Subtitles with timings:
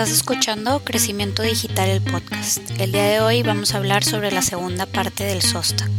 [0.00, 2.62] Estás escuchando Crecimiento Digital, el podcast.
[2.78, 5.90] El día de hoy vamos a hablar sobre la segunda parte del SOSTA.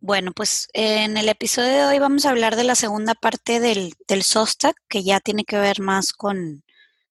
[0.00, 3.92] Bueno, pues en el episodio de hoy vamos a hablar de la segunda parte del,
[4.08, 6.64] del SOSTAC, que ya tiene que ver más con,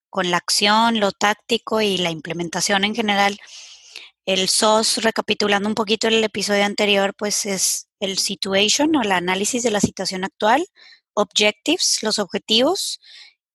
[0.10, 3.38] con la acción, lo táctico y la implementación en general.
[4.26, 9.62] El SOS, recapitulando un poquito el episodio anterior, pues es el situation o el análisis
[9.62, 10.66] de la situación actual,
[11.16, 13.00] objectives, los objetivos,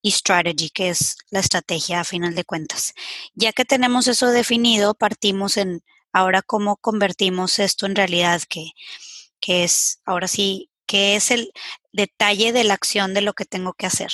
[0.03, 2.95] y strategy, que es la estrategia a final de cuentas.
[3.35, 5.83] Ya que tenemos eso definido, partimos en
[6.13, 8.73] ahora cómo convertimos esto en realidad, que,
[9.41, 11.53] que es ahora sí, que es el
[11.93, 14.13] detalle de la acción de lo que tengo que hacer.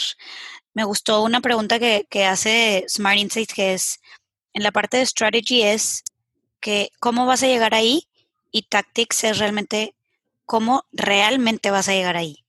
[0.75, 4.01] Me gustó una pregunta que, que hace Smart Insights, que es,
[4.53, 6.03] en la parte de strategy es
[6.61, 8.09] que cómo vas a llegar ahí
[8.51, 9.95] y tactics es realmente
[10.47, 12.46] cómo realmente vas a llegar ahí.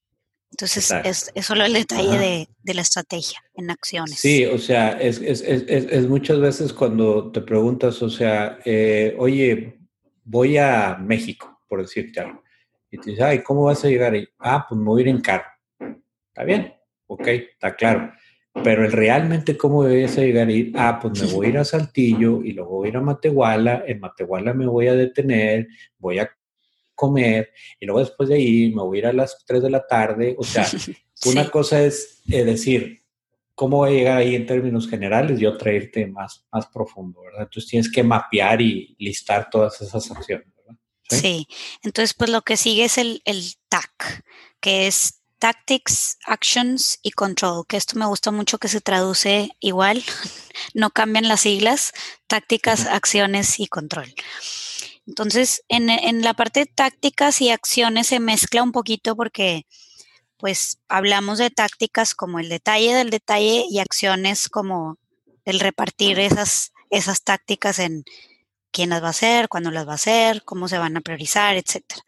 [0.50, 4.18] Entonces, es, es, solo el detalle de, la estrategia en acciones.
[4.18, 9.78] Sí, o sea, es, es muchas veces cuando te preguntas, o sea, eh, oye,
[10.24, 12.42] voy a México, por decirte algo,
[12.90, 14.26] y te dices, ay, ¿cómo vas a llegar ahí?
[14.38, 15.46] Ah, pues me voy a ir en carro.
[16.28, 16.74] Está bien,
[17.06, 18.12] ok, está claro.
[18.64, 21.64] Pero el realmente cómo debes llegar a ir, ah, pues me voy a ir a
[21.64, 26.18] Saltillo y luego voy a ir a Matehuala, en Matehuala me voy a detener, voy
[26.18, 26.30] a
[26.98, 29.86] comer y luego después de ahí me voy a ir a las 3 de la
[29.86, 30.34] tarde.
[30.36, 30.66] O sea,
[31.26, 33.04] una cosa es decir,
[33.54, 37.42] ¿cómo voy a llegar ahí en términos generales y otra irte más, más profundo, ¿verdad?
[37.42, 40.78] Entonces tienes que mapear y listar todas esas acciones, ¿verdad?
[41.08, 41.46] Sí,
[41.82, 44.24] entonces pues lo que sigue es el, el TAC,
[44.60, 50.02] que es Tactics, Actions y Control, que esto me gusta mucho que se traduce igual,
[50.74, 51.92] no cambian las siglas,
[52.26, 54.12] tácticas, acciones y control.
[55.08, 59.62] Entonces, en, la parte tácticas y acciones se mezcla un poquito porque,
[60.36, 64.98] pues, hablamos de tácticas como el detalle del detalle y acciones como
[65.46, 68.04] el repartir esas, esas tácticas en
[68.70, 71.56] quién las va a hacer, cuándo las va a hacer, cómo se van a priorizar,
[71.56, 72.02] etcétera.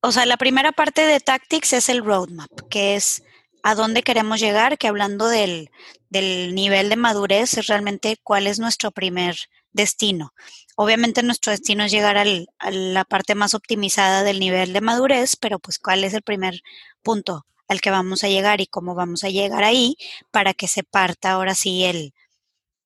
[0.00, 3.24] O sea, la primera parte de Tactics es el roadmap, que es
[3.64, 5.72] a dónde queremos llegar, que hablando del,
[6.10, 9.36] del nivel de madurez es realmente cuál es nuestro primer
[9.72, 10.34] destino.
[10.76, 15.36] Obviamente nuestro destino es llegar al, a la parte más optimizada del nivel de madurez,
[15.36, 16.62] pero pues cuál es el primer
[17.02, 19.96] punto al que vamos a llegar y cómo vamos a llegar ahí
[20.30, 22.14] para que se parta ahora sí el,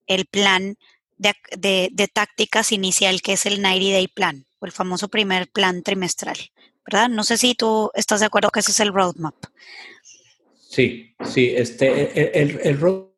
[0.05, 0.77] el plan
[1.17, 1.33] de,
[1.91, 6.37] de, tácticas inicial que es el 90 Day Plan o el famoso primer plan trimestral,
[6.85, 7.09] ¿verdad?
[7.09, 9.35] No sé si tú estás de acuerdo que ese es el roadmap.
[10.69, 13.14] Sí, sí, este, el, el roadmap roadmap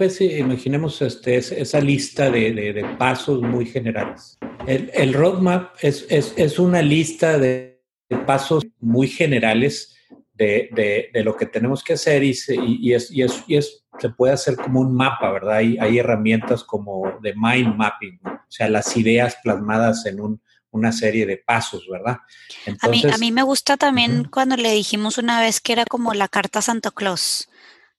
[0.00, 4.38] es, imaginemos este, esa lista de, pasos muy generales.
[4.66, 7.82] El, roadmap es, es, una lista de,
[8.26, 9.96] pasos muy generales
[10.34, 14.08] de, lo que tenemos que hacer y, se, y, es, y, es, y es, se
[14.10, 15.56] puede hacer como un mapa, ¿verdad?
[15.56, 20.40] Hay, hay herramientas como de mind mapping, o sea, las ideas plasmadas en un,
[20.70, 22.18] una serie de pasos, ¿verdad?
[22.80, 26.14] a, mí, a mí me gusta también cuando le dijimos una vez que era como
[26.14, 27.47] la carta Santa Claus.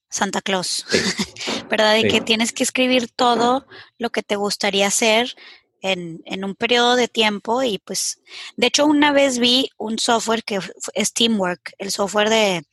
[0.10, 0.86] Santa Claus,
[1.70, 1.94] ¿verdad?
[1.94, 5.36] De que tienes que escribir todo lo que te gustaría hacer
[5.82, 8.22] en, en, un periodo de tiempo y pues,
[8.58, 10.60] de hecho una vez vi un software que
[10.94, 12.64] es Teamwork, el software de,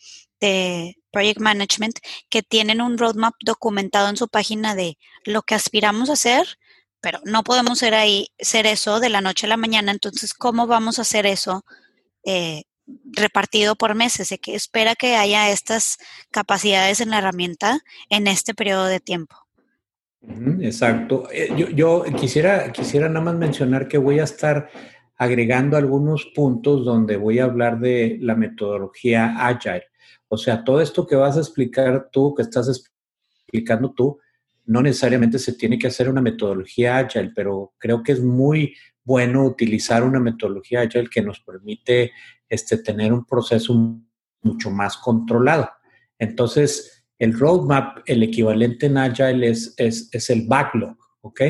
[0.40, 1.98] de Project Management,
[2.28, 6.58] que tienen un roadmap documentado en su página de lo que aspiramos a hacer,
[7.00, 10.66] pero no podemos ser ahí, ser eso de la noche a la mañana, entonces, ¿cómo
[10.66, 11.64] vamos a hacer eso?
[12.24, 12.64] Eh,
[13.04, 15.98] repartido por meses, de que espera que haya estas
[16.30, 17.80] capacidades en la herramienta
[18.10, 19.36] en este periodo de tiempo.
[20.60, 21.28] Exacto.
[21.32, 24.68] Eh, yo, yo, quisiera, quisiera nada más mencionar que voy a estar
[25.16, 29.84] agregando algunos puntos donde voy a hablar de la metodología Agile.
[30.28, 34.18] O sea, todo esto que vas a explicar tú, que estás explicando tú,
[34.66, 38.74] no necesariamente se tiene que hacer una metodología Agile, pero creo que es muy
[39.04, 42.12] bueno utilizar una metodología Agile que nos permite
[42.48, 43.74] este, tener un proceso
[44.42, 45.68] mucho más controlado.
[46.18, 51.40] Entonces, el roadmap, el equivalente en Agile es, es, es el backlog, ¿ok?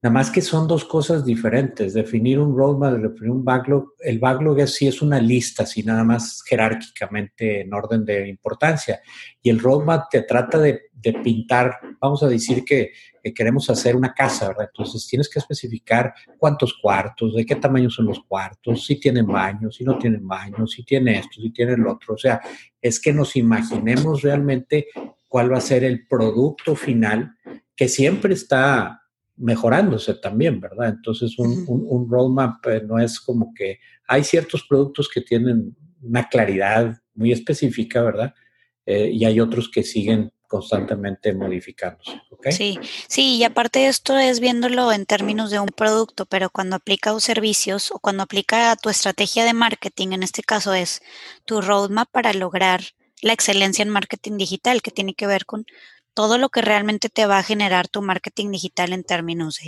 [0.00, 1.92] Nada más que son dos cosas diferentes.
[1.92, 3.94] Definir un roadmap, definir un backlog.
[3.98, 9.00] El backlog es, sí es una lista, así nada más jerárquicamente en orden de importancia.
[9.42, 12.92] Y el roadmap te trata de, de pintar, vamos a decir que,
[13.34, 14.70] queremos hacer una casa, ¿verdad?
[14.72, 19.76] Entonces tienes que especificar cuántos cuartos, de qué tamaño son los cuartos, si tienen baños,
[19.76, 22.14] si no tienen baños, si tiene esto, si tiene el otro.
[22.14, 22.40] O sea,
[22.80, 24.86] es que nos imaginemos realmente
[25.28, 27.36] cuál va a ser el producto final
[27.76, 29.02] que siempre está
[29.38, 30.88] mejorándose también, ¿verdad?
[30.88, 37.00] Entonces, un, roadmap eh, no es como que hay ciertos productos que tienen una claridad
[37.14, 38.34] muy específica, ¿verdad?
[38.88, 42.22] eh, y hay otros que siguen constantemente modificándose.
[42.50, 46.76] Sí, sí, y aparte de esto es viéndolo en términos de un producto, pero cuando
[46.76, 51.02] aplica a servicios o cuando aplica a tu estrategia de marketing, en este caso es
[51.44, 52.80] tu roadmap para lograr
[53.20, 55.66] la excelencia en marketing digital, que tiene que ver con
[56.18, 59.60] todo lo que realmente te va a generar tu marketing digital en términos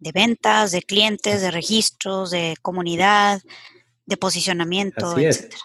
[0.00, 3.40] de, ventas, de clientes, de registros, de comunidad,
[4.04, 5.62] de posicionamiento, Así etcétera.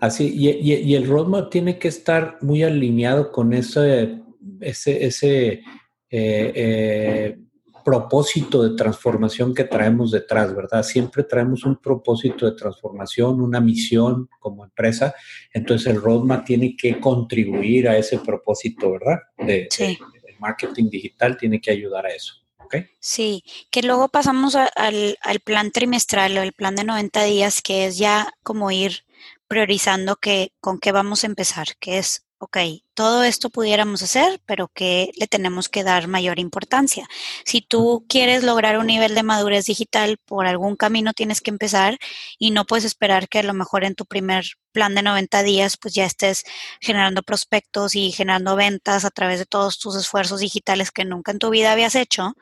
[0.00, 4.18] Así, y, y, el roadmap tiene que estar muy alineado con ese,
[4.62, 5.62] ese, ese eh,
[6.10, 7.38] eh,
[7.84, 10.82] propósito de transformación que traemos detrás, ¿verdad?
[10.82, 15.14] Siempre traemos un propósito de transformación, una misión como empresa,
[15.52, 19.18] entonces el roadmap tiene que contribuir a ese propósito, ¿verdad?
[19.38, 19.98] De, sí.
[20.26, 22.34] el marketing digital tiene que ayudar a eso.
[22.58, 22.86] ¿Okay?
[23.00, 27.86] Sí, que luego pasamos al, al, plan trimestral o el plan de 90 días, que
[27.86, 29.04] es ya como ir
[29.48, 32.58] priorizando que, con qué vamos a empezar, que es, ok,
[32.94, 37.06] todo esto pudiéramos hacer, pero que le tenemos que dar mayor importancia.
[37.44, 41.98] Si tú quieres lograr un nivel de madurez digital, por algún camino tienes que empezar
[42.38, 45.76] y no puedes esperar que a lo mejor en tu primer plan de 90 días
[45.76, 46.44] pues ya estés
[46.80, 51.38] generando prospectos y generando ventas a través de todos tus esfuerzos digitales que nunca en
[51.40, 52.34] tu vida habías hecho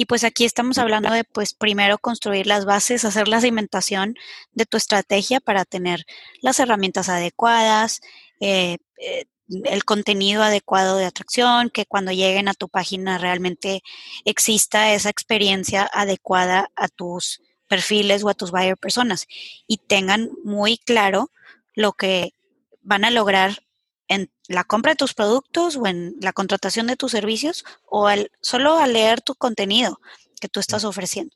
[0.00, 4.14] y pues aquí estamos hablando de, pues, primero construir las bases, hacer la cimentación
[4.52, 6.06] de tu estrategia para tener
[6.40, 8.00] las herramientas adecuadas,
[8.40, 9.24] eh, eh,
[9.64, 13.82] el contenido adecuado de atracción, que cuando lleguen a tu página realmente
[14.24, 19.26] exista esa experiencia adecuada a tus perfiles o a tus buyer personas
[19.66, 21.30] y tengan muy claro
[21.74, 22.34] lo que
[22.82, 23.62] van a lograr
[24.08, 28.30] en la compra de tus productos o en la contratación de tus servicios o al,
[28.40, 30.00] solo al leer tu contenido
[30.40, 31.34] que tú estás ofreciendo.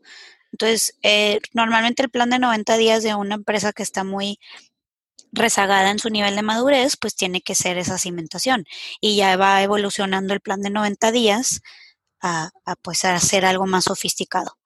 [0.50, 4.38] Entonces, eh, normalmente el plan de 90 días de una empresa que está muy
[5.34, 8.64] rezagada en su nivel de madurez, pues tiene que ser esa cimentación.
[9.00, 11.60] Y ya va evolucionando el plan de 90 días
[12.20, 14.56] a, a pues a ser algo más sofisticado.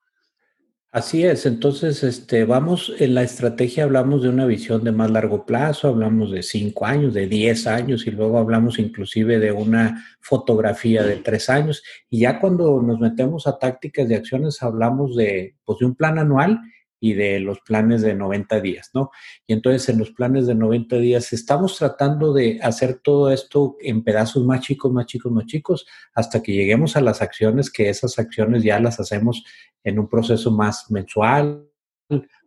[0.90, 5.44] Así es, entonces este, vamos, en la estrategia hablamos de una visión de más largo
[5.44, 11.02] plazo, hablamos de cinco años, de diez años y luego hablamos inclusive de una fotografía
[11.02, 15.78] de tres años y ya cuando nos metemos a tácticas de acciones hablamos de, pues,
[15.78, 16.58] de un plan anual
[17.00, 19.10] y de los planes de 90 días, ¿no?
[19.46, 24.02] Y entonces en los planes de 90 días estamos tratando de hacer todo esto en
[24.02, 28.18] pedazos más chicos, más chicos, más chicos, hasta que lleguemos a las acciones, que esas
[28.18, 29.44] acciones ya las hacemos
[29.84, 31.68] en un proceso más mensual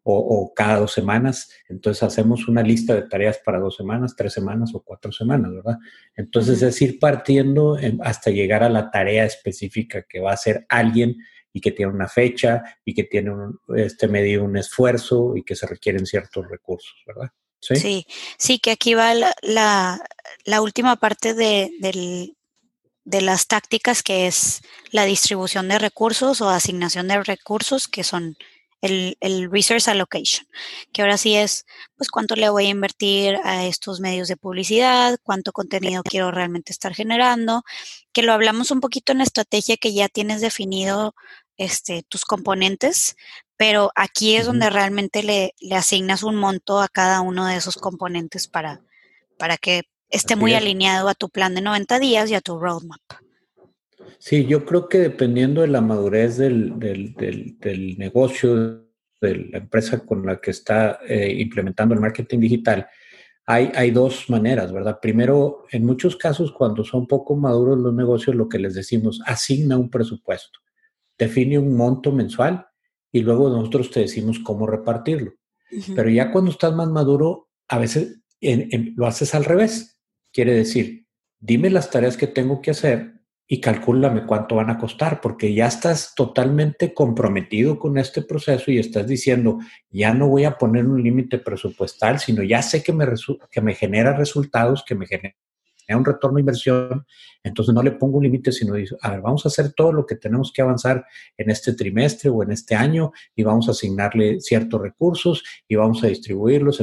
[0.03, 1.49] o, cada dos semanas.
[1.69, 5.77] Entonces hacemos una lista de tareas para dos semanas, tres semanas o cuatro semanas, ¿verdad?
[6.15, 11.17] Entonces es ir partiendo hasta llegar a la tarea específica que va a hacer alguien
[11.53, 15.55] y que tiene una fecha y que tiene un, este medio un esfuerzo y que
[15.55, 17.31] se requieren ciertos recursos, ¿verdad?
[17.59, 18.07] Sí,
[18.39, 20.01] sí, que aquí va la,
[20.45, 21.69] la, última parte de,
[23.03, 28.35] de las tácticas que es la distribución de recursos o asignación de recursos que son
[28.81, 30.47] el, el, resource allocation,
[30.91, 31.65] que ahora sí es,
[31.95, 36.71] pues, cuánto le voy a invertir a estos medios de publicidad, cuánto contenido quiero realmente
[36.71, 37.63] estar generando,
[38.13, 41.13] que lo hablamos un poquito en la estrategia que ya tienes definido
[41.57, 43.15] este, tus componentes,
[43.57, 47.75] pero aquí es donde realmente le, le, asignas un monto a cada uno de esos
[47.75, 48.81] componentes para,
[49.37, 53.01] para que esté muy alineado a tu plan de 90 días y a tu roadmap.
[54.19, 58.85] Sí, yo creo que dependiendo de la madurez del, del, del, negocio,
[59.19, 62.87] de la empresa con la que está eh, implementando el marketing digital,
[63.45, 64.99] hay, hay, dos maneras, ¿verdad?
[65.01, 69.77] Primero, en muchos casos, cuando son poco maduros los negocios, lo que les decimos, asigna
[69.77, 70.61] un presupuesto
[71.21, 72.65] define un monto mensual
[73.11, 75.33] y luego nosotros te decimos cómo repartirlo.
[75.95, 79.99] Pero ya cuando estás más maduro, a veces lo haces al revés.
[80.33, 81.05] Quiere decir,
[81.39, 85.67] dime las tareas que tengo que hacer y calcúlame cuánto van a costar, porque ya
[85.67, 91.03] estás totalmente comprometido con este proceso y estás diciendo, ya no voy a poner un
[91.03, 93.05] límite presupuestal, sino ya sé que me,
[93.49, 95.35] que me genera resultados, que me genera
[95.97, 97.05] un retorno de inversión,
[97.43, 100.05] entonces no le pongo un límite, sino digo, a ver, vamos a hacer todo lo
[100.05, 101.05] que tenemos que avanzar
[101.37, 106.03] en este trimestre o en este año y vamos a asignarle ciertos recursos y vamos
[106.03, 106.81] a distribuirlos.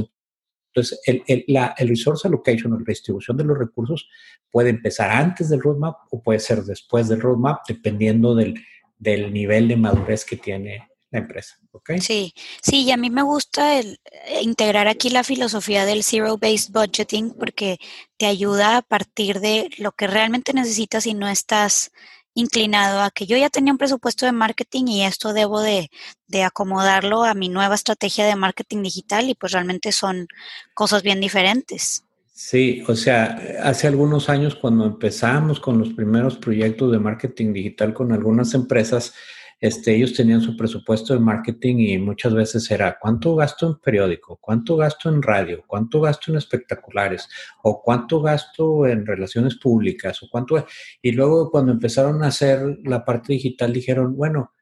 [0.69, 4.09] Entonces, el, el, la, el resource allocation o la distribución de los recursos
[4.51, 8.55] puede empezar antes del roadmap o puede ser después del roadmap, dependiendo del,
[8.99, 11.57] del nivel de madurez que tiene la empresa.
[11.73, 12.01] ¿okay?
[12.01, 16.73] Sí, sí, y a mí me gusta el, eh, integrar aquí la filosofía del zero-based
[16.73, 17.79] budgeting porque
[18.17, 21.93] te ayuda a partir de lo que realmente necesitas y no estás
[22.39, 25.91] inclinado a que yo ya tenía un presupuesto de marketing y esto debo de,
[26.29, 30.29] de acomodarlo a mi nueva estrategia de marketing digital y pues realmente son
[30.73, 32.05] cosas bien diferentes.
[32.33, 37.93] Sí, o sea, hace algunos años cuando empezamos con los primeros proyectos de marketing digital
[37.93, 39.13] con algunas empresas,
[39.61, 44.37] este, ellos tenían su presupuesto de marketing y muchas veces era cuánto gasto en periódico,
[44.41, 47.29] cuánto gasto en radio, cuánto gasto en espectaculares
[47.63, 50.65] o cuánto gasto en relaciones públicas o cuánto...
[51.03, 54.53] Y luego cuando empezaron a hacer la parte digital dijeron, bueno,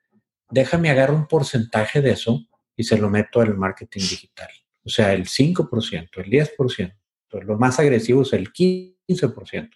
[0.51, 4.49] déjame agarrar un porcentaje de eso y se lo meto al marketing digital.
[4.85, 6.95] O sea, el 5%, el 10%.
[7.33, 9.71] Lo más agresivo es el 15%.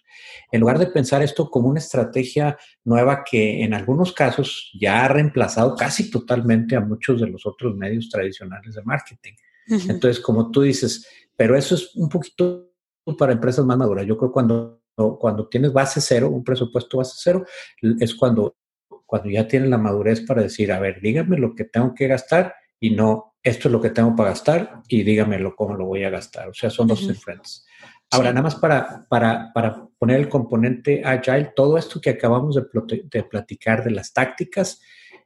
[0.51, 5.07] En lugar de pensar esto como una estrategia nueva que en algunos casos ya ha
[5.07, 9.33] reemplazado casi totalmente a muchos de los otros medios tradicionales de marketing.
[9.67, 12.71] Entonces, como tú dices, pero eso es un poquito
[13.17, 14.05] para empresas más maduras.
[14.05, 17.45] Yo creo cuando, cuando tienes base cero, un presupuesto base cero,
[17.81, 18.57] es cuando,
[19.05, 22.55] cuando ya tienes la madurez para decir, a ver, dígame lo que tengo que gastar
[22.79, 26.09] y no, esto es lo que tengo para gastar y dígamelo cómo lo voy a
[26.09, 26.49] gastar.
[26.49, 27.65] O sea, son dos diferentes.
[28.11, 32.63] Ahora, nada más para, para, para, poner el componente Agile, todo esto que acabamos de,
[33.05, 34.81] de, platicar de las tácticas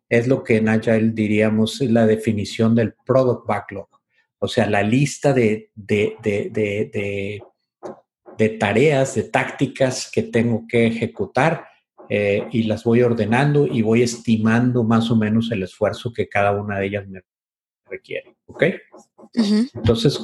[0.08, 3.90] es lo que en Agile diríamos la definición del product backlog.
[4.38, 6.18] O sea, la lista de, de,
[8.38, 11.66] de tareas, de tácticas que tengo que ejecutar
[12.10, 16.52] eh, y las voy ordenando y voy estimando más o menos el esfuerzo que cada
[16.52, 17.22] una de ellas me
[17.90, 18.36] requiere.
[18.48, 18.64] ¿Ok?
[19.34, 20.20] Entonces,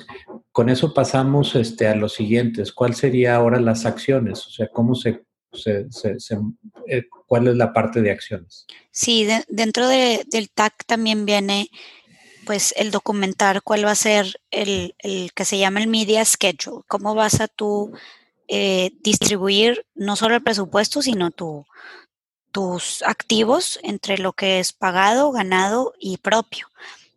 [0.52, 2.72] con eso pasamos este, a los siguientes.
[2.72, 4.46] ¿Cuál sería ahora las acciones?
[4.48, 5.88] O sea, ¿cómo se, se,
[6.88, 8.66] eh, cuál es la parte de acciones?
[8.92, 11.70] Sí, dentro del TAC también viene
[12.46, 14.94] pues el documentar cuál va a ser el,
[15.36, 17.94] que se llama el media schedule, cómo vas a tú
[18.48, 21.66] eh, distribuir no solo el presupuesto, sino tu,
[22.52, 26.68] tus activos entre lo que es pagado, ganado y propio.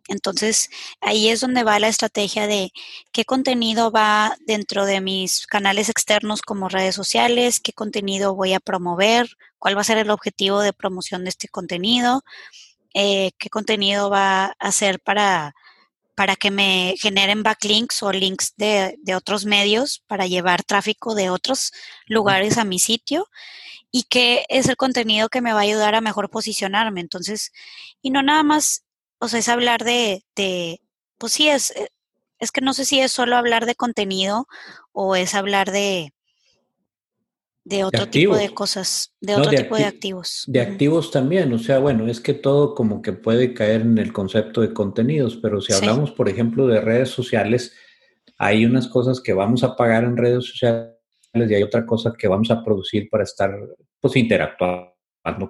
[0.07, 0.69] Entonces,
[1.01, 2.71] ahí es donde va la estrategia de
[3.11, 8.59] qué contenido va dentro de mis canales externos como redes sociales, qué contenido voy a
[8.59, 12.23] promover, cuál va a ser el objetivo de promoción de este contenido,
[12.93, 15.55] eh, qué contenido va a ser para,
[16.15, 21.29] para que me generen backlinks o links de, de otros medios para llevar tráfico de
[21.29, 21.73] otros
[22.05, 23.27] lugares a mi sitio
[23.91, 27.01] y qué es el contenido que me va a ayudar a mejor posicionarme.
[27.01, 27.51] Entonces,
[28.01, 28.84] y no nada más
[29.19, 30.81] o sea, es hablar de, de,
[31.17, 31.89] pues sí, es, eh,
[32.39, 34.47] es que no sé si es solo hablar de contenido
[34.91, 36.13] o es hablar de,
[37.63, 40.43] de otro tipo de cosas, de otro tipo de activos.
[40.47, 44.13] De activos también, o sea, bueno, es que todo como que puede caer en el
[44.13, 47.73] concepto de contenidos, pero si hablamos, por ejemplo, de redes sociales,
[48.37, 50.91] hay unas cosas que vamos a pagar en redes sociales
[51.33, 53.51] y hay otra cosa que vamos a producir para estar,
[53.99, 54.94] pues, interactuando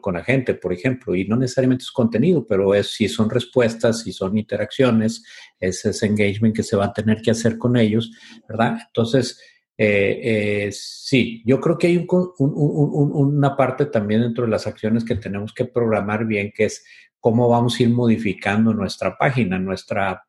[0.01, 4.01] con la gente, por ejemplo, y no necesariamente es contenido, pero es si son respuestas,
[4.01, 5.23] si son interacciones,
[5.59, 8.11] es ese engagement que se va a tener que hacer con ellos,
[8.47, 8.77] ¿verdad?
[8.87, 9.39] Entonces,
[9.77, 15.15] eh, eh, sí, yo creo que hay una parte también dentro de las acciones que
[15.15, 16.85] tenemos que programar bien, que es
[17.19, 20.23] cómo vamos a ir modificando nuestra página, nuestra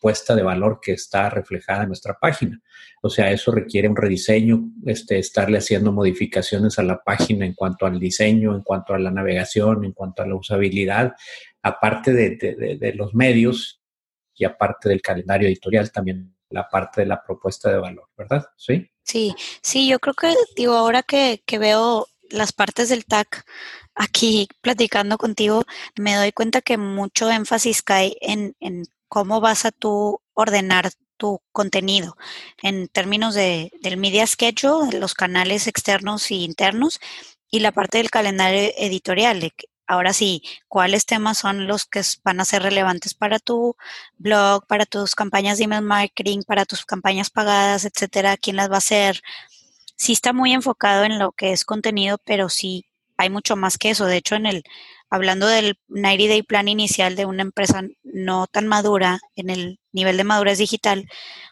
[0.00, 2.60] puesta de valor que está reflejada en nuestra página.
[3.02, 7.86] O sea, eso requiere un rediseño, este, estarle haciendo modificaciones a la página en cuanto
[7.86, 11.14] al diseño, en cuanto a la navegación, en cuanto a la usabilidad,
[11.62, 13.80] aparte de, los medios
[14.34, 18.46] y aparte del calendario editorial, también la parte de la propuesta de valor, ¿verdad?
[18.56, 18.90] Sí.
[19.02, 23.44] Sí, sí, yo creo que, digo, ahora que, veo las partes del TAC
[23.94, 25.64] aquí platicando contigo,
[25.96, 31.42] me doy cuenta que mucho énfasis cae en, en cómo vas a tú ordenar tu
[31.52, 32.16] contenido
[32.62, 37.00] en términos de, del media schedule, los canales externos y internos
[37.50, 39.52] y la parte del calendario editorial.
[39.86, 43.76] ahora sí, cuáles temas son los que van a ser relevantes para tu
[44.16, 48.76] blog, para tus campañas de email marketing, para tus campañas pagadas, etcétera, quién las va
[48.76, 49.20] a hacer.
[49.96, 52.86] Sí está muy enfocado en lo que es contenido, pero sí
[53.18, 54.06] hay mucho más que eso.
[54.06, 54.64] De hecho, en el
[55.10, 60.16] hablando del 90 Day Plan inicial de una empresa no tan madura en el nivel
[60.16, 61.08] de madurez digital,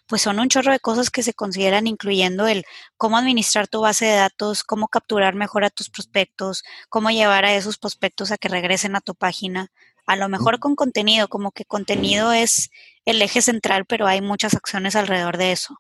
[0.07, 2.65] pues son un chorro de cosas que se consideran, incluyendo el
[2.97, 7.55] cómo administrar tu base de datos, cómo capturar mejor a tus prospectos, cómo llevar a
[7.55, 9.69] esos prospectos a que regresen a tu página.
[10.07, 12.71] A lo mejor con contenido, como que contenido es
[13.05, 15.77] el eje central, pero hay muchas acciones alrededor de eso.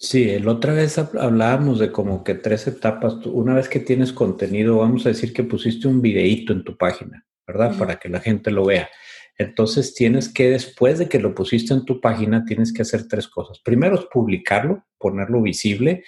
[0.00, 3.14] Sí, la otra vez hablábamos de como que tres etapas.
[3.26, 7.26] Una vez que tienes contenido, vamos a decir que pusiste un videíto en tu página,
[7.44, 7.76] ¿verdad?
[7.76, 8.88] Para que la gente lo vea.
[9.36, 13.26] Entonces tienes que, después de que lo pusiste en tu página, tienes que hacer tres
[13.26, 13.58] cosas.
[13.58, 16.04] Primero es publicarlo, ponerlo visible,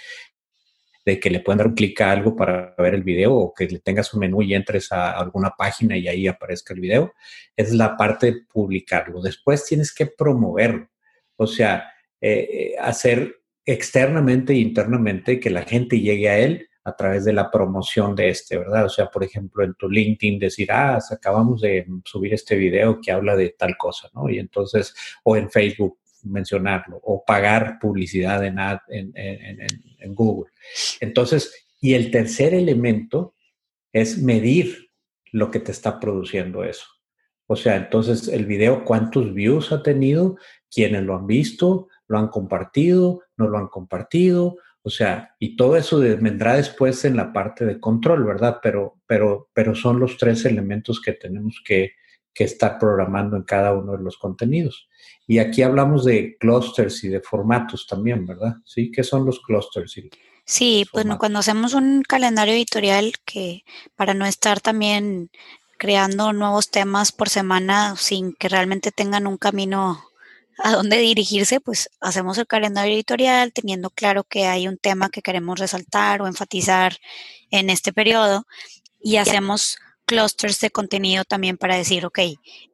[1.04, 3.66] de que le puedan dar un clic a algo para ver el video o que
[3.66, 7.12] le tengas un menú y entres a alguna página y ahí aparezca el video.
[7.56, 9.20] Es la parte de publicarlo.
[9.20, 10.88] Después tienes que promoverlo.
[11.34, 16.96] O sea, eh, eh, hacer externamente e internamente que la gente llegue a él a
[16.96, 18.86] través de la promoción de este, ¿verdad?
[18.86, 23.12] O sea, por ejemplo, en tu LinkedIn decir, ah, acabamos de subir este video que
[23.12, 24.30] habla de tal cosa, ¿no?
[24.30, 29.12] Y entonces, o en Facebook mencionarlo, o pagar publicidad en, en,
[29.98, 30.50] en Google.
[31.00, 33.34] Entonces, y el tercer elemento
[33.92, 34.90] es medir
[35.32, 36.86] lo que te está produciendo eso.
[37.46, 40.36] O sea, entonces el video, cuántos views ha tenido,
[40.70, 45.76] quiénes lo han visto, lo han compartido, no lo han compartido, o sea, y todo
[45.76, 48.58] eso vendrá después en la parte de control, ¿verdad?
[48.60, 51.92] Pero, pero, pero son los tres elementos que tenemos que,
[52.34, 54.88] que estar programando en cada uno de los contenidos.
[55.28, 58.56] Y aquí hablamos de clusters y de formatos también, ¿verdad?
[58.64, 59.94] Sí, ¿qué son los clusters?
[60.44, 63.62] sí, pues cuando hacemos un calendario editorial que
[63.94, 65.30] para no estar también
[65.78, 70.09] creando nuevos temas por semana sin que realmente tengan un camino
[70.62, 75.22] a dónde dirigirse, pues hacemos el calendario editorial teniendo claro que hay un tema que
[75.22, 76.96] queremos resaltar o enfatizar
[77.50, 78.46] en este periodo
[79.00, 79.78] y hacemos
[80.10, 82.18] clusters de contenido también para decir, ok,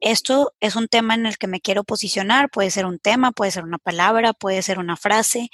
[0.01, 3.51] esto es un tema en el que me quiero posicionar, puede ser un tema, puede
[3.51, 5.51] ser una palabra, puede ser una frase,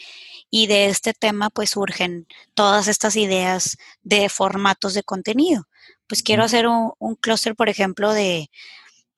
[0.50, 5.68] y de este tema pues surgen todas estas ideas de formatos de contenido.
[6.08, 8.50] Pues quiero hacer un, un clúster, por ejemplo, de,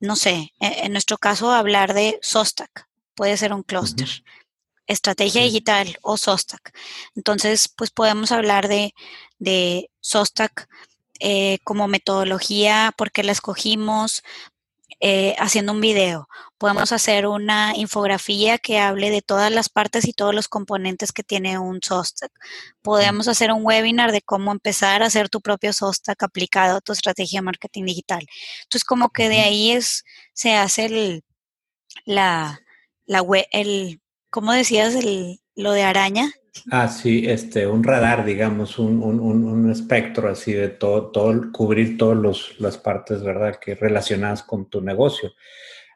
[0.00, 4.22] no sé, e, en, nuestro caso hablar de Sostack, puede ser un clúster.
[4.86, 6.72] Estrategia digital o Sostack.
[7.16, 8.94] Entonces, pues podemos hablar de,
[9.38, 10.68] de Sostack
[11.18, 14.22] eh, como metodología, por qué la escogimos,
[15.00, 16.28] eh, haciendo un video.
[16.56, 21.22] Podemos hacer una infografía que hable de todas las partes y todos los componentes que
[21.22, 22.32] tiene un Sostack.
[22.80, 26.92] Podemos hacer un webinar de cómo empezar a hacer tu propio Sostack aplicado a tu
[26.92, 28.24] estrategia de marketing digital.
[28.62, 31.24] Entonces, como que de ahí es, se hace el,
[32.06, 32.60] la,
[33.06, 34.94] la web, el, ¿cómo decías?
[34.94, 36.30] El, lo de araña.
[36.70, 41.98] Ah, sí, este, un radar, digamos, un, un, un espectro así de todo, todo, cubrir
[41.98, 45.32] todas las partes, ¿verdad?, que relacionadas con tu negocio.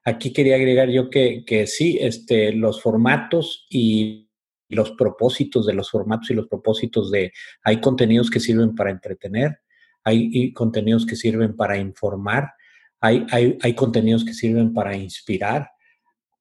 [0.04, 4.30] Aquí quería agregar yo que, que sí, este, los formatos y
[4.68, 7.32] los propósitos de los formatos y los propósitos de,
[7.62, 9.60] hay contenidos que sirven para entretener,
[10.04, 12.52] hay contenidos que sirven para informar,
[13.00, 15.70] hay, hay, hay contenidos que sirven para inspirar,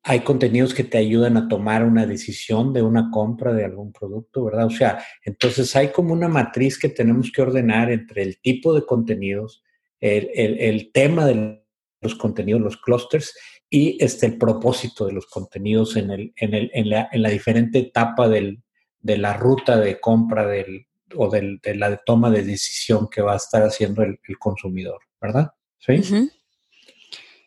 [0.09, 4.43] hay contenidos que te ayudan a tomar una decisión de una compra de algún producto,
[4.43, 4.65] ¿verdad?
[4.65, 8.87] O sea, entonces hay como una matriz que tenemos que ordenar entre el tipo de
[8.87, 9.63] contenidos,
[9.99, 11.63] el, tema de
[12.01, 13.37] los contenidos, los clusters,
[13.69, 17.29] y este, el propósito de los contenidos en, el, en, el, en, la, en la,
[17.29, 18.63] diferente etapa del,
[19.01, 23.33] de la ruta de compra del, o del, de la toma de decisión que va
[23.33, 25.51] a estar haciendo el, consumidor, ¿verdad?
[25.77, 26.01] Sí.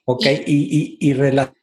[0.05, 1.62] Ok, y, y, y Relacionado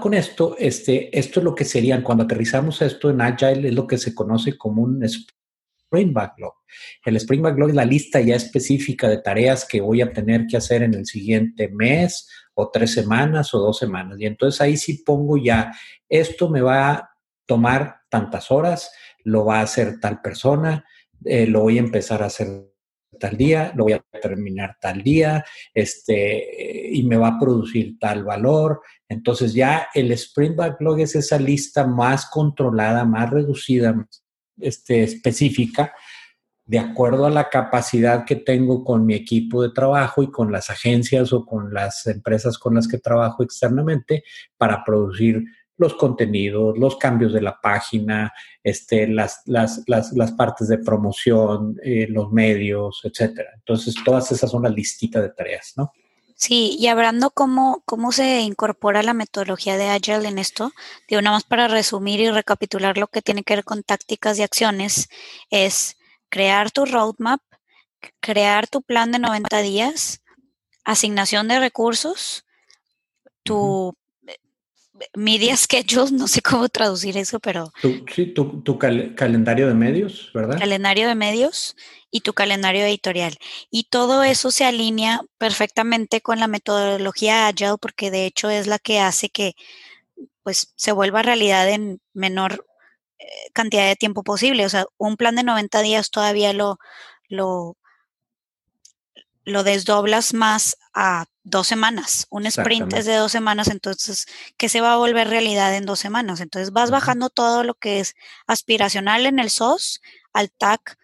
[0.00, 3.86] con esto, este, esto es lo que serían, cuando aterrizamos esto en Agile, es lo
[3.86, 6.54] que se conoce como un Spring Backlog.
[7.04, 10.56] El Spring Backlog es la lista ya específica de tareas que voy a tener que
[10.56, 14.18] hacer en el siguiente mes o tres semanas o dos semanas.
[14.18, 15.72] Y entonces ahí sí pongo ya,
[16.08, 17.10] esto me va a
[17.46, 18.90] tomar tantas horas,
[19.24, 20.84] lo va a hacer tal persona,
[21.24, 22.71] eh, lo voy a empezar a hacer
[23.22, 28.24] tal día, lo voy a terminar tal día, este, y me va a producir tal
[28.24, 28.80] valor.
[29.08, 34.08] Entonces ya el Sprint Backlog es esa lista más controlada, más reducida,
[34.58, 35.94] este, específica,
[36.64, 40.68] de acuerdo a la capacidad que tengo con mi equipo de trabajo y con las
[40.68, 44.24] agencias o con las empresas con las que trabajo externamente
[44.56, 45.44] para producir
[45.82, 51.76] los contenidos, los cambios de la página, este, las, las, las, las partes de promoción,
[51.82, 53.50] eh, los medios, etcétera.
[53.56, 55.92] Entonces, todas esas son las listitas de tareas, ¿no?
[56.34, 60.72] Sí, y hablando cómo, cómo se incorpora la metodología de Agile en esto,
[61.08, 64.42] digo, nada más para resumir y recapitular lo que tiene que ver con tácticas y
[64.42, 65.08] acciones,
[65.50, 65.98] es
[66.30, 67.40] crear tu roadmap,
[68.20, 70.22] crear tu plan de 90 días,
[70.84, 72.44] asignación de recursos,
[73.44, 73.94] tu
[75.14, 77.72] media schedule, no sé cómo traducir eso, pero...
[78.14, 80.58] sí, tu, calendario de medios, ¿verdad?
[80.58, 81.76] Calendario de medios
[82.10, 83.36] y tu calendario editorial.
[83.70, 88.78] Y todo eso se alinea perfectamente con la metodología Agile porque de hecho es la
[88.78, 89.54] que hace que
[90.42, 92.66] pues se vuelva realidad en menor
[93.18, 94.66] eh, cantidad de tiempo posible.
[94.66, 96.78] O sea, un plan de 90 días todavía lo,
[97.28, 97.76] lo,
[99.44, 102.26] lo desdoblas más a dos semanas.
[102.30, 104.26] Un sprint es de dos semanas, entonces,
[104.56, 106.40] ¿qué se va a volver realidad en dos semanas?
[106.40, 108.14] Entonces vas bajando todo lo que es
[108.46, 110.00] aspiracional en el SOS
[110.32, 110.98] al TAC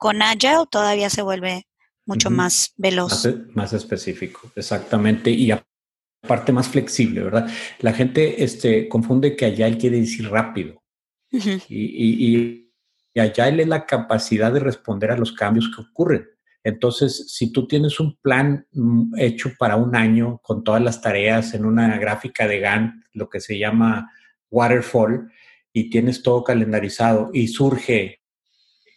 [0.00, 1.66] con Agile todavía se vuelve
[2.06, 3.28] mucho más veloz.
[3.52, 5.30] Más, específico, exactamente.
[5.30, 7.50] Y aparte más flexible, ¿verdad?
[7.80, 10.82] La gente este, confunde que Agile quiere decir rápido.
[11.30, 12.70] y, y,
[13.12, 16.26] y Agile es la capacidad de responder a los cambios que ocurren.
[16.62, 21.54] Entonces, si tú tienes un plan mm, hecho para un año con todas las tareas
[21.54, 24.10] en una gráfica de Gantt, lo que se llama
[24.50, 25.30] waterfall,
[25.72, 28.20] y tienes todo calendarizado y surge,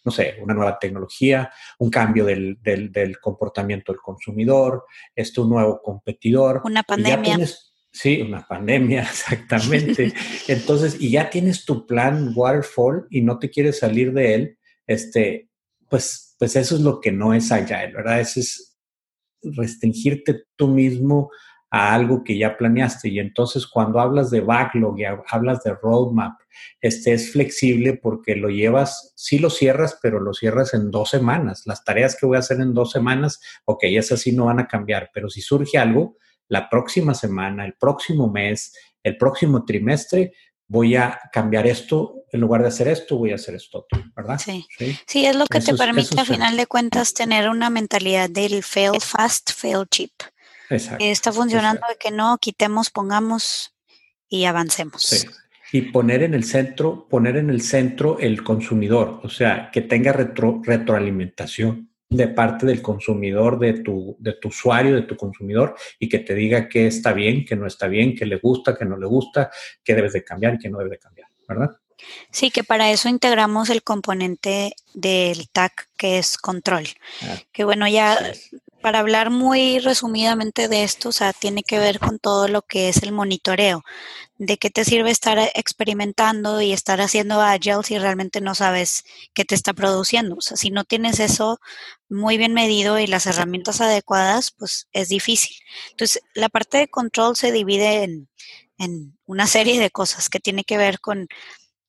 [0.04, 2.58] no sé, una nueva tecnología, un cambio del,
[3.22, 6.62] comportamiento del consumidor, este un nuevo competidor.
[6.66, 7.38] Una pandemia.
[7.92, 10.14] sí, una pandemia, exactamente.
[10.48, 15.50] Entonces, y ya tienes tu plan waterfall y no te quieres salir de él, este,
[15.90, 18.20] pues, pues eso es lo que no es agile, ¿verdad?
[18.20, 18.78] Eso es
[19.44, 21.32] restringirte tú mismo
[21.72, 23.08] a algo que ya planeaste.
[23.08, 26.38] Y entonces cuando hablas de backlog y hablas de roadmap,
[26.82, 31.64] este es flexible porque lo llevas, sí lo cierras, pero lo cierras en dos semanas.
[31.66, 34.68] Las tareas que voy a hacer en dos semanas, ok, esas sí no van a
[34.68, 36.18] cambiar, pero si surge algo,
[36.50, 40.34] la próxima semana, el próximo mes, el próximo trimestre,
[40.74, 44.42] voy a cambiar esto, en lugar de hacer esto, voy a hacer esto ¿verdad?
[44.44, 44.66] Sí,
[45.06, 49.00] sí, es lo que te permite a final de cuentas tener una mentalidad del fail
[49.00, 50.10] fast, fail cheap.
[50.72, 51.06] Exacto.
[51.06, 53.76] Está funcionando de que no, quitemos, pongamos
[54.28, 55.04] y avancemos.
[55.04, 55.28] Sí.
[55.74, 60.12] Y poner en el centro, poner en el centro el consumidor, o sea, que tenga
[60.12, 66.20] retroalimentación de parte del consumidor, de tu, de tu usuario, de tu consumidor, y que
[66.20, 69.08] te diga qué está bien, qué no está bien, qué le gusta, qué no le
[69.08, 69.50] gusta,
[69.84, 71.72] qué debes de cambiar y qué no debes de cambiar, ¿verdad?
[72.32, 76.86] Sí, que para eso integramos el componente del TAC que es control.
[77.22, 78.34] Ah, que bueno, ya
[78.84, 82.90] para hablar muy resumidamente de esto, o sea, tiene que ver con todo lo que
[82.90, 83.82] es el monitoreo.
[84.38, 89.46] ¿De qué te sirve estar experimentando y estar haciendo agile si realmente no sabes qué
[89.46, 90.36] te está produciendo?
[90.36, 91.62] O sea, si no tienes eso
[92.10, 95.56] muy bien medido y las herramientas adecuadas, pues es difícil.
[95.92, 98.28] Entonces, la parte de control se divide en,
[98.78, 101.30] en una serie de cosas que tiene que ver con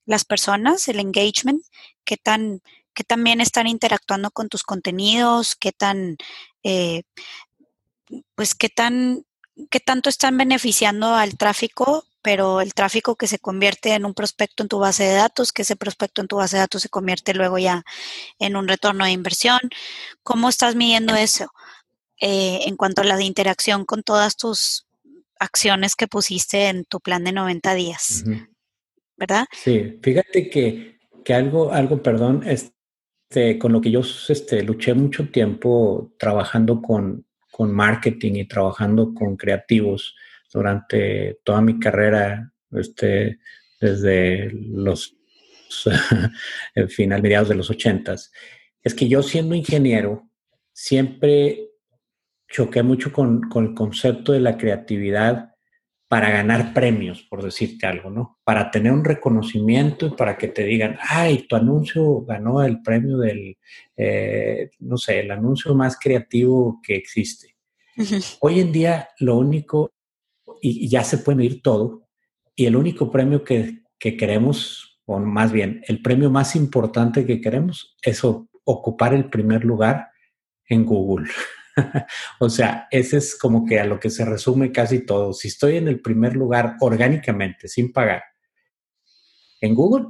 [0.07, 1.65] las personas, el engagement,
[2.05, 2.63] qué tan
[2.95, 6.17] qué también están interactuando con tus contenidos, qué tan
[6.65, 7.03] eh,
[8.35, 9.25] pues qué tan,
[9.71, 14.63] qué tanto están beneficiando al tráfico, pero el tráfico que se convierte en un prospecto
[14.63, 17.35] en tu base de datos, que ese prospecto en tu base de datos se convierte
[17.35, 17.85] luego ya
[18.39, 19.61] en un retorno de inversión.
[20.23, 21.53] ¿Cómo estás midiendo eso
[22.19, 24.87] eh, en cuanto a la interacción con todas tus
[25.39, 28.25] acciones que pusiste en tu plan de 90 días?
[29.19, 29.45] ¿Verdad?
[29.53, 32.73] Sí, fíjate que, que algo, algo, perdón, es,
[33.29, 37.27] este, con lo que yo este, luché mucho tiempo trabajando con,
[37.59, 40.17] marketing y trabajando con creativos
[40.53, 43.39] durante toda mi carrera, este,
[43.81, 45.17] desde los
[46.89, 48.33] final, mediados de los ochentas,
[48.83, 50.29] es que yo siendo ingeniero
[50.73, 51.71] siempre
[52.49, 55.54] choqué mucho con el concepto de la creatividad
[56.15, 58.39] para ganar premios, por decirte algo, ¿no?
[58.45, 63.19] Para tener un reconocimiento y para que te digan, ay, tu anuncio ganó el premio
[63.19, 63.59] del,
[63.97, 67.57] eh, no sé, el anuncio más creativo que existe.
[68.39, 69.93] Hoy en día lo único,
[70.63, 72.07] y, ya se puede medir todo,
[72.55, 77.41] y el único premio que, que queremos, o más bien, el premio más importante que
[77.41, 80.11] queremos es ocupar el primer lugar
[80.69, 81.29] en Google.
[82.41, 85.33] o sea, ese es como que a lo que se resume casi todo.
[85.33, 88.23] Si estoy en el primer lugar orgánicamente, sin pagar,
[89.61, 90.07] en Google,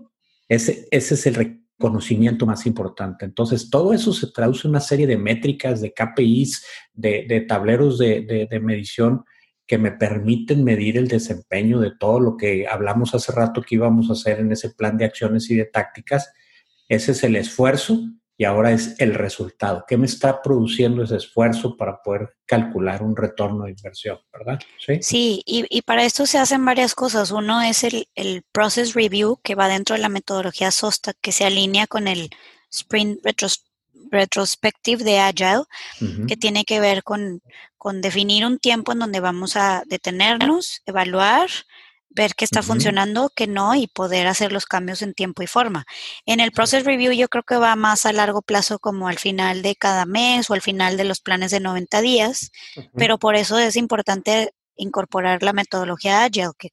[0.49, 3.25] ese, ese es el reconocimiento más importante.
[3.25, 8.47] Entonces, todo eso se traduce en una serie de métricas, de KPIs, de, tableros de,
[8.51, 9.25] de medición
[9.67, 14.11] que me permiten medir el desempeño de todo lo que hablamos hace rato que íbamos
[14.11, 16.33] a hacer en ese plan de acciones y de tácticas.
[16.89, 17.99] Ese es el esfuerzo
[18.37, 19.85] y ahora es el resultado.
[19.87, 24.59] ¿Qué me está produciendo ese esfuerzo para poder calcular un retorno de inversión, verdad?
[25.01, 27.31] Sí, y, para esto se hacen varias cosas.
[27.31, 28.07] Uno es el,
[28.51, 32.31] Process Review, que va dentro de la metodología SOSTA, que se alinea con el
[32.73, 33.21] Sprint
[34.11, 35.65] Retrospective de Agile,
[36.27, 37.41] que tiene que ver con,
[37.77, 41.49] con definir un tiempo en donde vamos a detenernos, evaluar,
[42.15, 45.85] ver qué está funcionando, qué no y poder hacer los cambios en tiempo y forma.
[46.27, 49.63] En el process review yo creo que va más a largo plazo como al final
[49.63, 52.53] de cada mes o al final de los planes de 90 días,
[52.97, 56.71] pero por eso es importante incorporar la metodología Agile que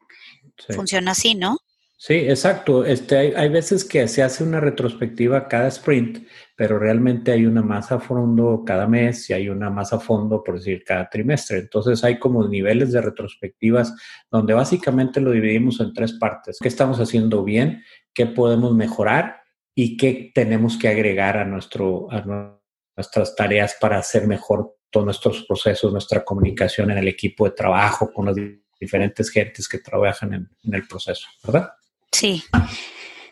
[0.70, 1.58] funciona así, ¿no?
[2.04, 2.84] Sí, exacto.
[2.84, 7.62] Este, hay, hay, veces que se hace una retrospectiva cada sprint, pero realmente hay una
[7.62, 11.60] más a fondo cada mes y hay una más a fondo, por decir, cada trimestre.
[11.60, 13.94] Entonces hay como niveles de retrospectivas
[14.32, 16.58] donde básicamente lo dividimos en tres partes.
[16.60, 17.84] ¿Qué estamos haciendo bien?
[18.16, 19.44] ¿Qué podemos mejorar?
[19.76, 22.58] ¿Y qué tenemos que agregar a, nuestro, a
[22.98, 28.12] nuestras tareas para hacer mejor todos nuestros procesos, nuestra comunicación en el equipo de trabajo,
[28.12, 28.36] con las
[28.80, 31.70] diferentes gentes que trabajan en el proceso, ¿verdad?
[32.12, 32.44] Sí.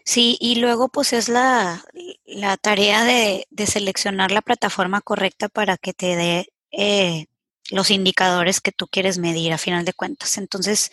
[0.05, 1.85] Sí, y luego pues es la,
[2.25, 7.27] la tarea de, de, seleccionar la plataforma correcta para que te dé eh,
[7.69, 10.37] los indicadores que tú quieres medir a final de cuentas.
[10.37, 10.91] Entonces,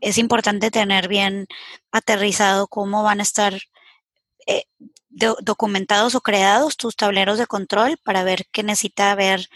[0.00, 1.46] es importante tener bien
[1.92, 3.54] aterrizado cómo van a estar
[4.46, 4.64] eh,
[5.08, 9.48] documentados o creados tus tableros de control para ver qué necesita ver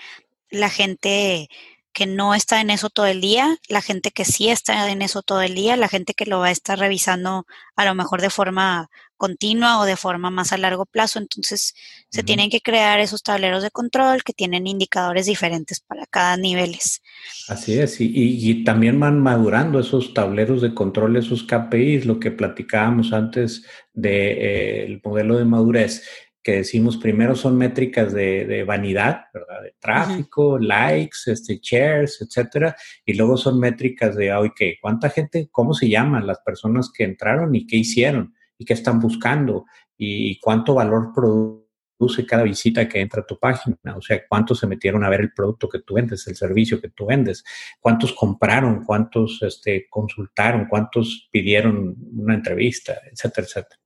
[0.51, 1.49] la gente
[1.93, 5.23] que no está en eso todo el día, la gente que sí está en eso
[5.23, 8.31] todo el día, la gente que lo va a estar revisando a lo mejor de
[8.31, 11.19] forma continua o de forma más a largo plazo.
[11.19, 11.75] Entonces,
[12.09, 17.03] se tienen que crear esos tableros de control que tienen indicadores diferentes para cada niveles.
[17.49, 22.31] Así es, y, y también van madurando esos tableros de control, esos KPIs, lo que
[22.31, 26.03] platicábamos antes del eh, modelo de madurez
[26.51, 29.63] que decimos primero son métricas de, vanidad, ¿verdad?
[29.63, 32.75] De tráfico, likes, este, shares, etcétera,
[33.07, 34.75] y luego son métricas de, ¿qué?
[34.83, 38.99] ¿Cuánta gente, cómo se llaman las personas que entraron y qué hicieron y qué están
[38.99, 39.65] buscando
[39.97, 43.77] y cuánto valor produce cada visita que entra a tu página?
[43.97, 46.89] O sea, cuántos se metieron a ver el producto que tú vendes, el servicio que
[46.89, 47.45] tú vendes,
[47.79, 53.80] cuántos compraron, cuántos este, consultaron, cuántos pidieron una entrevista, etcétera, etcétera.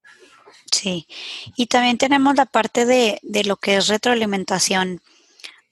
[0.70, 1.06] Sí,
[1.56, 5.00] y también tenemos la parte de, de lo que es retroalimentación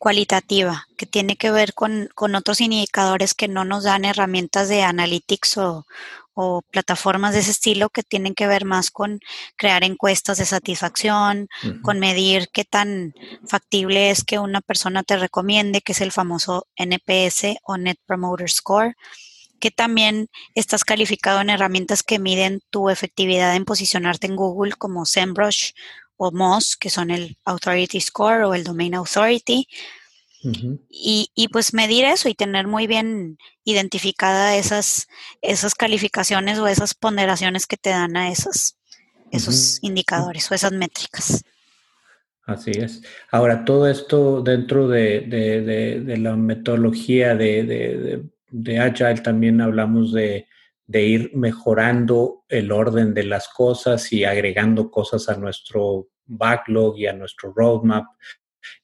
[0.03, 4.83] cualitativa, que tiene que ver con, con, otros indicadores que no nos dan herramientas de
[4.83, 5.87] analytics o,
[6.35, 9.21] o, plataformas de ese estilo, que tienen que ver más con
[9.55, 11.49] crear encuestas de satisfacción,
[11.83, 13.15] con medir qué tan
[13.47, 18.51] factible es que una persona te recomiende, que es el famoso NPS o Net Promoter
[18.51, 18.97] Score
[19.63, 25.07] que también estás calificado en herramientas que miden tu efectividad en posicionarte en Google como
[25.07, 25.71] SEMrush
[26.17, 29.69] o Moz, que son el Authority Score o el Domain Authority.
[30.91, 35.07] y, y, pues medir eso y tener muy bien identificada esas,
[35.41, 38.75] esas calificaciones o esas ponderaciones que te dan a esos,
[39.81, 41.45] indicadores o esas métricas.
[42.45, 43.03] Así es.
[43.31, 50.47] Ahora, todo esto dentro de, de, de la metodología de, de Agile también hablamos de,
[50.95, 57.15] ir mejorando el orden de las cosas y agregando cosas a nuestro backlog y a
[57.15, 58.05] nuestro roadmap.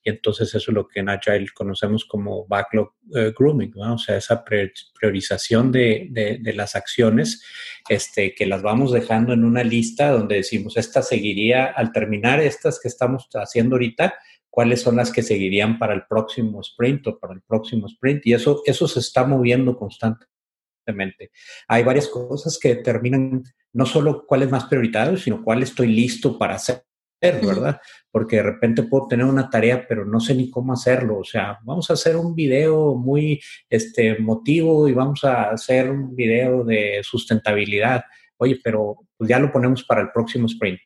[0.02, 3.94] Y entonces eso es lo que en Agile conocemos como backlog eh, grooming, ¿no?
[3.94, 7.44] o sea, esa priorización de, de, las acciones
[7.88, 12.81] este, que las vamos dejando en una lista donde decimos, esta seguiría, al terminar estas
[12.81, 14.14] que estamos haciendo ahorita,
[14.51, 18.27] cuáles son las que seguirían para el próximo sprint o para el próximo sprint.
[18.27, 21.31] Y eso, eso se está moviendo constantemente.
[21.69, 26.39] Hay varias cosas que determinan no solo cuál es más prioritario, sino cuál estoy listo
[26.39, 26.83] para hacer,
[27.21, 27.81] ¿verdad?
[28.11, 31.19] Porque de repente puedo tener una tarea, pero no sé ni cómo hacerlo.
[31.19, 36.17] O sea, vamos a hacer un video muy este, motivo y vamos a hacer un
[36.17, 38.03] video de sustentabilidad.
[38.39, 40.81] Oye, pero pues ya lo ponemos para el próximo sprint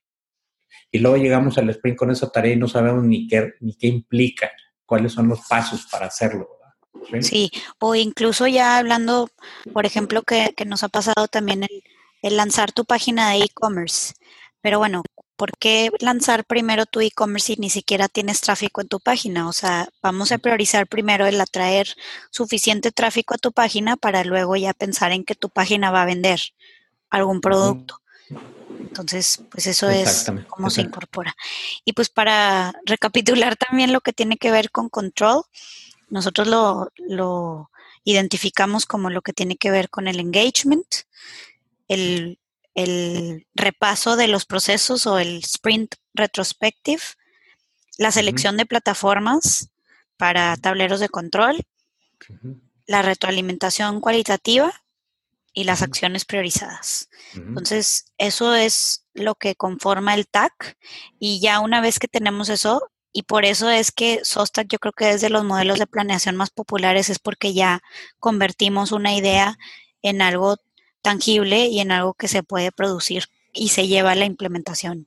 [0.90, 3.87] y luego llegamos al sprint con esa tarea y no sabemos ni qué, ni qué
[3.87, 4.50] implica,
[4.85, 6.48] cuáles son los pasos para hacerlo.
[7.20, 7.50] ¿Sí?
[7.78, 9.28] o incluso ya hablando,
[9.72, 11.66] por ejemplo, que, nos ha pasado también
[12.22, 14.14] el, lanzar tu página de e-commerce.
[14.61, 15.02] Pero bueno,
[15.37, 19.48] ¿por qué lanzar primero tu e-commerce si ni siquiera tienes tráfico en tu página?
[19.48, 21.88] O sea, vamos a priorizar primero el atraer
[22.30, 26.06] suficiente tráfico a tu página para luego ya pensar en que tu página va a
[26.06, 26.40] vender
[27.11, 28.01] algún producto.
[28.80, 31.34] Entonces, pues eso es cómo se incorpora.
[31.84, 35.44] Y pues para recapitular también lo que tiene que ver con control,
[36.10, 36.46] nosotros
[36.98, 37.70] lo,
[38.04, 40.86] identificamos como lo que tiene que ver con el engagement,
[41.88, 42.38] el,
[43.54, 47.02] repaso de los procesos o el sprint retrospective,
[47.98, 49.68] la selección de plataformas
[50.16, 51.64] para tableros de control,
[52.86, 54.82] la retroalimentación cualitativa
[55.54, 57.08] y las acciones priorizadas.
[57.34, 60.76] Entonces, eso es lo que conforma el TAC
[61.18, 64.92] y ya una vez que tenemos eso, y por eso es que SOSTAC yo creo
[64.92, 67.80] que es de los modelos de planeación más populares, es porque ya
[68.18, 69.58] convertimos una idea
[70.00, 70.56] en algo
[71.02, 75.06] tangible y en algo que se puede producir y se lleva a la implementación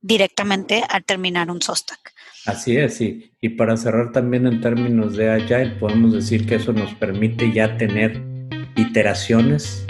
[0.00, 2.12] directamente al terminar un SOSTAC.
[2.44, 3.32] Así es, sí.
[3.40, 7.78] Y para cerrar también en términos de Agile, podemos decir que eso nos permite ya
[7.78, 8.33] tener
[8.76, 9.86] iteraciones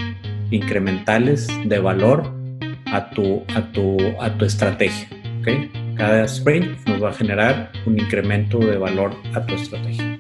[0.51, 2.33] incrementales de valor
[2.87, 5.09] a tu, a tu, a tu estrategia.
[5.41, 5.71] ¿okay?
[5.97, 10.19] Cada sprint nos va a generar un incremento de valor a tu estrategia.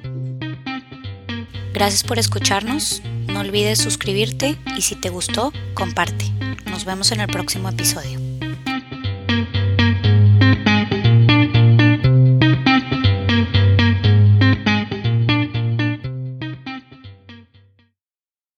[1.72, 3.03] Gracias por escucharnos.
[3.27, 6.27] No olvides suscribirte y si te gustó, comparte.
[6.70, 8.24] Nos vemos en el próximo episodio.